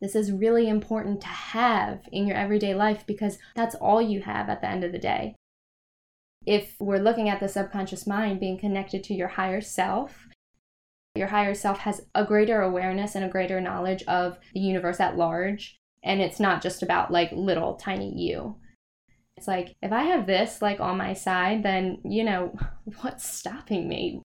This 0.00 0.16
is 0.16 0.32
really 0.32 0.68
important 0.68 1.20
to 1.20 1.28
have 1.28 2.08
in 2.10 2.26
your 2.26 2.36
everyday 2.36 2.74
life 2.74 3.04
because 3.06 3.38
that's 3.54 3.76
all 3.76 4.02
you 4.02 4.22
have 4.22 4.48
at 4.48 4.60
the 4.60 4.68
end 4.68 4.82
of 4.82 4.90
the 4.90 4.98
day 4.98 5.36
if 6.48 6.76
we're 6.80 6.98
looking 6.98 7.28
at 7.28 7.40
the 7.40 7.48
subconscious 7.48 8.06
mind 8.06 8.40
being 8.40 8.58
connected 8.58 9.04
to 9.04 9.12
your 9.12 9.28
higher 9.28 9.60
self, 9.60 10.28
your 11.14 11.26
higher 11.26 11.52
self 11.52 11.80
has 11.80 12.06
a 12.14 12.24
greater 12.24 12.62
awareness 12.62 13.14
and 13.14 13.22
a 13.22 13.28
greater 13.28 13.60
knowledge 13.60 14.02
of 14.04 14.38
the 14.54 14.60
universe 14.60 14.98
at 14.98 15.18
large. 15.18 15.78
And 16.02 16.22
it's 16.22 16.40
not 16.40 16.62
just 16.62 16.82
about 16.82 17.10
like 17.10 17.30
little 17.32 17.74
tiny 17.74 18.14
you. 18.16 18.56
It's 19.36 19.46
like, 19.46 19.76
if 19.82 19.92
I 19.92 20.04
have 20.04 20.26
this 20.26 20.62
like 20.62 20.80
on 20.80 20.96
my 20.96 21.12
side, 21.12 21.62
then, 21.62 21.98
you 22.02 22.24
know, 22.24 22.56
what's 23.02 23.28
stopping 23.28 23.86
me? 23.86 24.22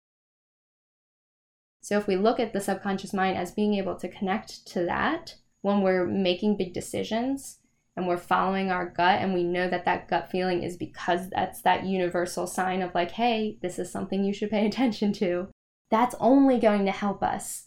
So 1.81 1.97
if 1.97 2.07
we 2.07 2.17
look 2.17 2.39
at 2.39 2.53
the 2.53 2.61
subconscious 2.61 3.15
mind 3.15 3.39
as 3.39 3.51
being 3.51 3.73
able 3.77 3.97
to 3.97 4.09
connect 4.09 4.67
to 4.67 4.85
that, 4.85 5.37
when 5.63 5.81
we're 5.81 6.07
making 6.07 6.59
big 6.59 6.75
decisions 6.75 7.60
and 8.01 8.09
we're 8.09 8.17
following 8.17 8.71
our 8.71 8.87
gut 8.87 9.21
and 9.21 9.35
we 9.35 9.45
know 9.45 9.69
that 9.69 9.85
that 9.85 10.09
gut 10.09 10.31
feeling 10.31 10.63
is 10.63 10.79
because 10.79 11.29
that's 11.29 11.61
that 11.61 11.85
universal 11.85 12.47
sign 12.47 12.81
of 12.81 12.95
like, 12.95 13.11
hey, 13.11 13.59
this 13.61 13.79
is 13.79 13.93
something 13.93 14.25
you 14.25 14.33
should 14.33 14.49
pay 14.49 14.65
attention 14.67 15.13
to, 15.13 15.49
that's 15.91 16.15
only 16.19 16.59
going 16.59 16.87
to 16.87 16.93
help 16.93 17.23
us. 17.23 17.67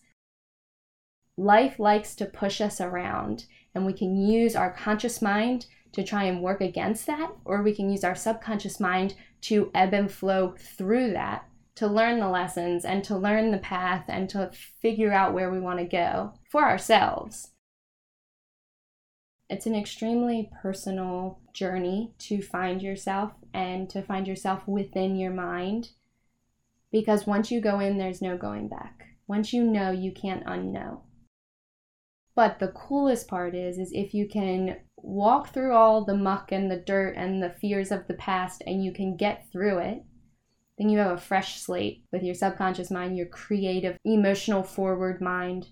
Life 1.38 1.78
likes 1.78 2.16
to 2.16 2.26
push 2.26 2.62
us 2.62 2.82
around, 2.82 3.46
and 3.76 3.86
we 3.86 3.94
can 3.94 4.18
use 4.18 4.56
our 4.56 4.74
conscious 4.74 5.22
mind 5.22 5.68
to 5.92 6.04
try 6.04 6.24
and 6.24 6.42
work 6.42 6.62
against 6.62 7.06
that, 7.06 7.32
or 7.46 7.62
we 7.62 7.76
can 7.76 7.92
use 7.92 8.04
our 8.04 8.16
subconscious 8.16 8.80
mind 8.80 9.14
to 9.42 9.70
ebb 9.76 9.94
and 9.94 10.12
flow 10.12 10.56
through 10.58 11.12
that 11.12 11.46
to 11.76 11.86
learn 11.86 12.20
the 12.20 12.30
lessons 12.30 12.86
and 12.86 13.04
to 13.04 13.16
learn 13.16 13.52
the 13.52 13.58
path 13.60 14.06
and 14.08 14.30
to 14.30 14.50
figure 14.82 15.14
out 15.14 15.34
where 15.34 15.52
we 15.52 15.60
want 15.60 15.78
to 15.78 15.86
go 15.86 16.34
for 16.50 16.64
ourselves. 16.64 17.53
It's 19.50 19.66
an 19.66 19.76
extremely 19.76 20.50
personal 20.62 21.40
journey 21.54 22.14
to 22.20 22.42
find 22.42 22.82
yourself 22.82 23.34
and 23.54 23.90
to 23.90 24.02
find 24.02 24.28
yourself 24.28 24.68
within 24.68 25.16
your 25.16 25.32
mind 25.32 25.90
because 26.94 27.26
once 27.26 27.50
you 27.50 27.60
go 27.60 27.80
in, 27.80 27.98
there's 27.98 28.22
no 28.22 28.38
going 28.38 28.70
back. 28.70 29.04
Once 29.28 29.52
you 29.52 29.64
know, 29.64 29.90
you 29.90 30.12
can't 30.12 30.46
unknow. 30.46 31.02
But 32.36 32.60
the 32.60 32.70
coolest 32.70 33.28
part 33.28 33.56
is, 33.56 33.80
is 33.80 33.92
if 33.92 34.14
you 34.14 34.28
can 34.28 34.78
walk 34.96 35.50
through 35.50 35.74
all 35.74 36.06
the 36.06 36.16
muck 36.16 36.52
and 36.52 36.70
the 36.70 36.78
dirt 36.78 37.16
and 37.18 37.42
the 37.42 37.50
fears 37.50 37.92
of 37.92 38.08
the 38.08 38.14
past 38.14 38.62
and 38.66 38.84
you 38.84 38.94
can 38.94 39.18
get 39.18 39.52
through 39.52 39.80
it, 39.80 40.04
then 40.78 40.90
you 40.90 41.00
have 41.00 41.12
a 41.12 41.18
fresh 41.18 41.60
slate 41.60 42.04
with 42.12 42.22
your 42.22 42.36
subconscious 42.36 42.92
mind, 42.92 43.18
your 43.18 43.28
creative, 43.28 43.98
emotional, 44.06 44.62
forward 44.62 45.20
mind. 45.20 45.70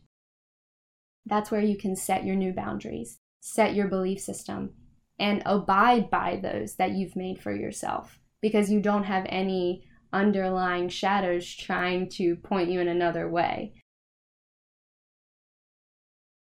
That's 1.28 1.52
where 1.52 1.62
you 1.62 1.78
can 1.78 1.96
set 1.96 2.26
your 2.26 2.36
new 2.36 2.52
boundaries, 2.52 3.20
set 3.42 3.76
your 3.76 3.88
belief 3.90 4.22
system, 4.22 4.72
and 5.20 5.44
abide 5.46 6.10
by 6.10 6.40
those 6.42 6.76
that 6.76 6.92
you've 6.92 7.16
made 7.18 7.42
for 7.42 7.54
yourself 7.54 8.20
because 8.42 8.72
you 8.72 8.80
don't 8.80 9.04
have 9.04 9.26
any 9.28 9.84
underlying 10.14 10.90
shadows 10.90 11.54
trying 11.54 12.10
to 12.10 12.36
point 12.38 12.70
you 12.70 12.80
in 12.80 12.88
another 12.88 13.30
way. 13.30 13.74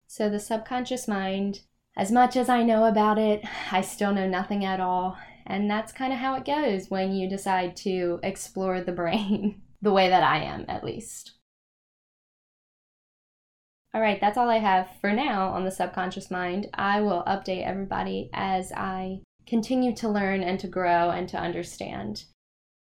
So, 0.07 0.31
the 0.31 0.39
subconscious 0.39 1.09
mind, 1.09 1.63
as 1.97 2.13
much 2.13 2.37
as 2.37 2.49
I 2.49 2.63
know 2.63 2.85
about 2.85 3.19
it, 3.19 3.43
I 3.73 3.81
still 3.81 4.13
know 4.13 4.29
nothing 4.29 4.65
at 4.65 4.81
all. 4.81 5.19
And 5.47 5.71
that's 5.71 5.93
kind 5.93 6.13
of 6.13 6.19
how 6.19 6.37
it 6.37 6.45
goes 6.45 6.89
when 6.89 7.13
you 7.13 7.29
decide 7.29 7.77
to 7.79 8.21
explore 8.23 8.81
the 8.81 8.93
brain, 8.93 9.63
the 9.83 9.93
way 9.93 10.09
that 10.09 10.23
I 10.23 10.43
am, 10.43 10.65
at 10.69 10.85
least. 10.85 11.34
All 13.95 14.01
right, 14.01 14.21
that's 14.21 14.37
all 14.37 14.51
I 14.51 14.59
have 14.59 14.89
for 15.01 15.13
now 15.13 15.51
on 15.51 15.65
the 15.65 15.71
subconscious 15.71 16.29
mind. 16.29 16.69
I 16.75 17.01
will 17.01 17.23
update 17.29 17.65
everybody 17.65 18.29
as 18.35 18.73
I 18.73 19.21
continue 19.47 19.95
to 19.97 20.09
learn 20.09 20.43
and 20.43 20.59
to 20.59 20.67
grow 20.67 21.11
and 21.11 21.29
to 21.29 21.39
understand. 21.39 22.25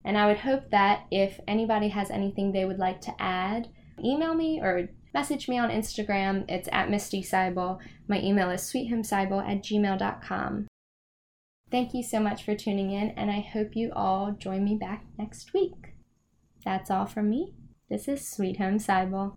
And 0.05 0.19
I 0.19 0.27
would 0.27 0.39
hope 0.39 0.71
that 0.71 1.07
if 1.13 1.39
anybody 1.47 1.89
has 1.89 2.11
anything 2.11 2.51
they 2.51 2.65
would 2.65 2.81
like 2.81 3.01
to 3.03 3.15
add, 3.21 3.69
email 4.05 4.35
me 4.35 4.61
or 4.61 4.89
message 5.15 5.49
me 5.49 5.59
on 5.59 5.71
Instagram. 5.71 6.45
It's 6.49 6.69
at 6.73 6.91
Misty 6.91 7.23
Sibol. 7.23 7.79
My 8.09 8.21
email 8.21 8.51
is 8.51 8.63
sweethomesibol 8.63 9.49
at 9.49 9.63
gmail.com. 9.63 10.67
Thank 11.71 11.95
you 11.95 12.03
so 12.03 12.19
much 12.19 12.45
for 12.45 12.57
tuning 12.57 12.91
in, 12.91 13.11
and 13.11 13.31
I 13.31 13.41
hope 13.41 13.77
you 13.77 13.93
all 13.95 14.33
join 14.33 14.65
me 14.65 14.77
back 14.77 15.05
next 15.19 15.53
week. 15.55 15.95
That's 16.65 16.91
all 16.91 17.07
from 17.07 17.31
me. 17.31 17.55
This 17.89 18.09
is 18.09 18.29
Sweet 18.29 18.59
Home 18.59 18.79
Sibol. 18.79 19.37